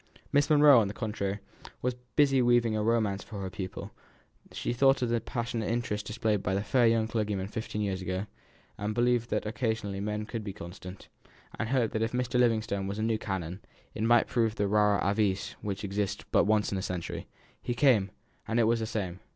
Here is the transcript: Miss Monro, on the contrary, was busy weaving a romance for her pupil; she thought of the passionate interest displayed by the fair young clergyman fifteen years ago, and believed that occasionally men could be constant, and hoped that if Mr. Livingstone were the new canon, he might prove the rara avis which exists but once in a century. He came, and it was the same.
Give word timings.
Miss 0.33 0.49
Monro, 0.49 0.79
on 0.79 0.87
the 0.87 0.95
contrary, 0.95 1.37
was 1.83 1.93
busy 2.15 2.41
weaving 2.41 2.75
a 2.75 2.81
romance 2.81 3.21
for 3.23 3.39
her 3.41 3.51
pupil; 3.51 3.91
she 4.51 4.73
thought 4.73 5.03
of 5.03 5.09
the 5.09 5.21
passionate 5.21 5.69
interest 5.69 6.07
displayed 6.07 6.41
by 6.41 6.55
the 6.55 6.63
fair 6.63 6.87
young 6.87 7.07
clergyman 7.07 7.45
fifteen 7.45 7.81
years 7.83 8.01
ago, 8.01 8.25
and 8.79 8.95
believed 8.95 9.29
that 9.29 9.45
occasionally 9.45 9.99
men 9.99 10.25
could 10.25 10.43
be 10.43 10.53
constant, 10.53 11.07
and 11.59 11.69
hoped 11.69 11.93
that 11.93 12.01
if 12.01 12.13
Mr. 12.13 12.39
Livingstone 12.39 12.87
were 12.87 12.95
the 12.95 13.03
new 13.03 13.19
canon, 13.19 13.61
he 13.93 14.01
might 14.01 14.25
prove 14.25 14.55
the 14.55 14.67
rara 14.67 15.07
avis 15.07 15.51
which 15.61 15.83
exists 15.83 16.25
but 16.31 16.45
once 16.45 16.71
in 16.71 16.79
a 16.79 16.81
century. 16.81 17.27
He 17.61 17.75
came, 17.75 18.09
and 18.47 18.59
it 18.59 18.63
was 18.63 18.79
the 18.79 18.87
same. 18.87 19.19